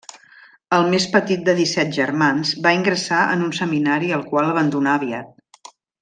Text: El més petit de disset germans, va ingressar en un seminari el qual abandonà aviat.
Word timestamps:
El 0.77 0.87
més 0.93 1.03
petit 1.15 1.43
de 1.49 1.53
disset 1.59 1.91
germans, 1.99 2.53
va 2.65 2.71
ingressar 2.79 3.19
en 3.37 3.43
un 3.49 3.53
seminari 3.61 4.09
el 4.21 4.29
qual 4.31 4.49
abandonà 4.55 4.95
aviat. 5.01 5.69